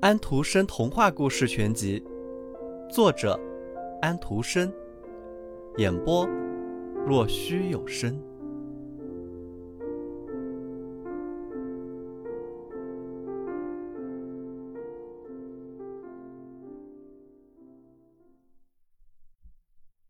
[0.00, 2.02] 安徒生童话故事全集，
[2.90, 3.38] 作者
[4.00, 4.72] 安徒生，
[5.76, 6.26] 演播
[7.06, 8.16] 若虚有声。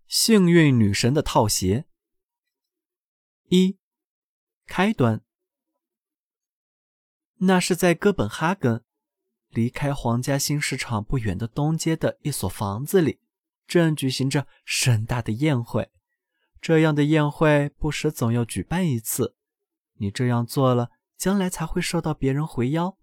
[0.07, 1.87] 幸运女神的套鞋
[3.49, 3.79] 一
[4.67, 5.23] 开端，
[7.39, 8.83] 那是在哥本哈根。
[9.51, 13.19] 离开皇家新市场不远的东街的一所房子里，
[13.67, 15.91] 正举行着盛大的宴会。
[16.61, 19.37] 这样的宴会不时总要举办一次。
[19.95, 22.99] 你这样做了，将来才会受到别人回邀。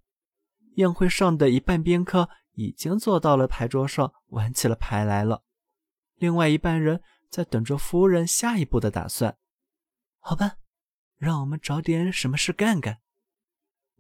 [0.76, 5.44] 宴会上的一半宾客已经坐到了牌桌上，玩起了牌来了。
[6.18, 9.38] 另外一半人在等着夫人下一步的打算。
[10.20, 10.58] 好吧，
[11.18, 13.00] 让我们找点什么事干干。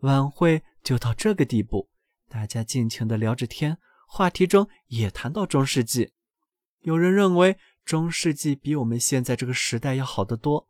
[0.01, 1.89] 晚会就到这个地步。
[2.27, 6.13] 大家尽情地聊着天，话题中也谈到中世纪。
[6.81, 10.67] 有人认为中世纪比我们现在这个时代要好得多。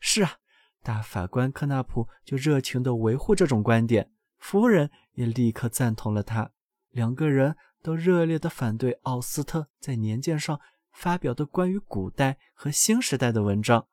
[0.00, 0.36] 是啊，
[0.82, 6.50] 大法官科纳普就热情地维护这种观点，夫人也立刻赞同了他。
[6.90, 13.86] 两个人都热烈地反对奥斯特在年鉴上发表的关于古代和新时代的文章。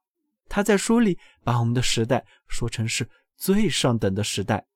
[0.47, 3.07] 他在书里把我们的时代说成是
[3.39, 4.67] 最上等的时代，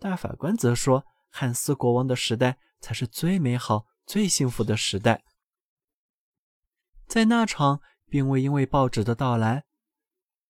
[0.00, 1.06] 大法官则说。
[1.28, 5.22] 汉斯国王的时代才是最美好、最幸福的时代。
[7.06, 9.66] 在那场，并未因为报纸的到来，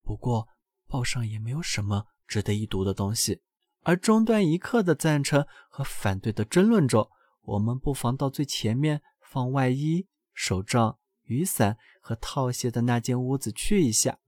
[0.01, 0.47] 不过
[0.87, 3.41] 报上也没有什么值得一读的东西。
[3.81, 14.19] 而中断一刻的赞成和反对的争论中，我们不妨到最前面放外衣、手杖、雨伞和套鞋的那间屋子去一下。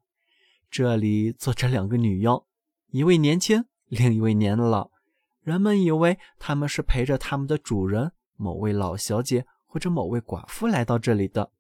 [0.69, 2.45] 这里坐着两个女佣，
[2.91, 4.89] 一位年轻，另一位年老。
[5.41, 11.51] 人们以为他们是陪着他们的主人某位老小姐或者某位寡妇来到这里的。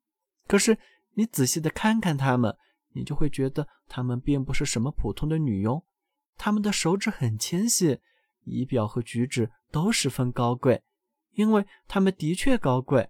[0.47, 0.77] 可是
[1.13, 2.57] 你仔细的看看他们，
[2.93, 5.85] 你就会觉得他们并不是什么普通的女佣。
[6.35, 7.99] 他们的手指很纤细，
[8.43, 10.81] 仪表和举止都十分高贵，
[11.33, 13.09] 因为他们的确高贵。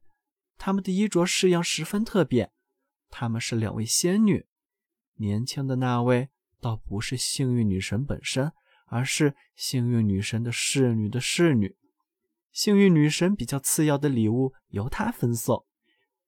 [0.58, 2.52] 他们的衣着式样十分特别。
[3.10, 4.46] 他们是两位仙女，
[5.16, 6.30] 年轻的那位
[6.62, 8.52] 倒不是幸运女神本身。
[8.92, 11.76] 而是幸运女神的侍女的侍女，
[12.52, 15.64] 幸运女神比较次要的礼物由她分送。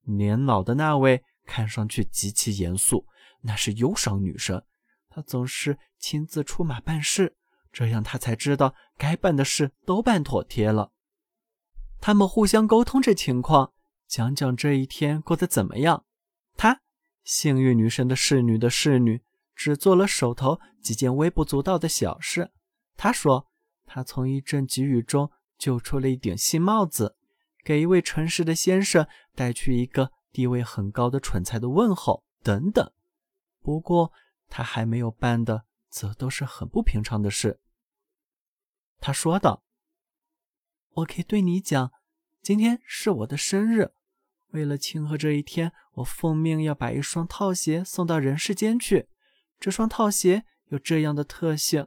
[0.02, 3.04] 年老的那位看上去极其严肃，
[3.40, 4.64] 那是忧伤女神，
[5.08, 7.34] 她总是亲自出马办事，
[7.72, 10.92] 这样她才知道该办的事都办妥帖了。
[12.00, 13.72] 他们互相沟通这情况，
[14.06, 16.04] 讲讲这一天过得怎么样。
[16.56, 16.80] 她，
[17.24, 19.20] 幸运女神的侍女的侍女。
[19.62, 22.50] 只做了手头几件微不足道的小事。
[22.96, 23.48] 他说，
[23.86, 27.14] 他从一阵急雨中救出了一顶新帽子，
[27.62, 29.06] 给一位诚实的先生
[29.36, 32.92] 带去一个地位很高的蠢材的问候，等等。
[33.60, 34.12] 不过，
[34.48, 37.60] 他还没有办的，则都是很不平常的事。
[38.98, 39.62] 他说道
[40.94, 41.92] ：“我可以对你讲，
[42.42, 43.92] 今天是我的生日，
[44.48, 49.06] 为了庆贺这一天，我奉命要把一双套鞋送到人世间去。”
[49.62, 51.86] 这双套鞋有这样的特性：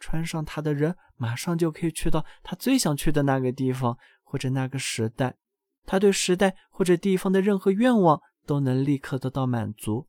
[0.00, 5.36] 穿上它的人马上就可以去到他最想去的那个地方或者那个时代。
[5.84, 10.08] 他对时代或者地方的任何愿望都能立刻得到满足。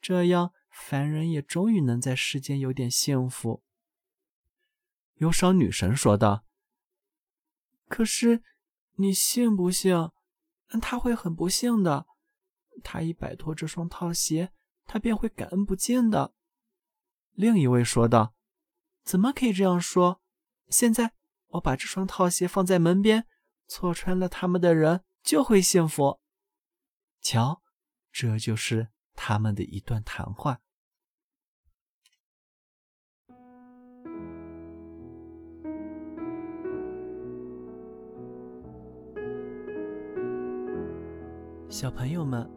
[0.00, 3.64] 这样，凡人也终于能在世间有点幸福。
[5.16, 6.44] 忧伤女神说道
[7.90, 8.44] ：“可是，
[8.94, 10.08] 你信不信？
[10.80, 12.06] 他会很不幸的。
[12.84, 14.52] 他一摆脱这双套鞋，
[14.86, 16.32] 他便会感恩不尽的。”
[17.34, 18.32] 另一位说道
[19.02, 20.20] ：“怎么可以这样说？
[20.68, 21.12] 现在
[21.48, 23.26] 我把这双套鞋放在门边，
[23.66, 26.20] 错穿了他们的人就会幸福。
[27.20, 27.60] 瞧，
[28.12, 30.60] 这就是他们的一段谈话。”
[41.68, 42.48] 小朋友们，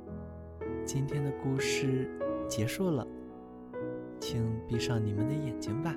[0.85, 2.07] 今天的故事
[2.47, 3.16] 结束了。
[4.29, 5.95] 请闭上你们的眼睛吧，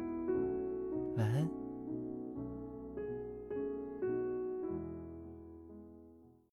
[1.16, 1.59] 晚安。